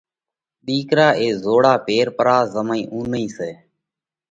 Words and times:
ۮِيڪرا 0.65 1.07
اي 1.21 1.27
زوڙا 1.43 1.73
پير 1.85 2.07
پرا۔ 2.17 2.37
زمئِي 2.53 2.81
اُونئِي 2.93 3.25
سئہ۔ 3.35 3.51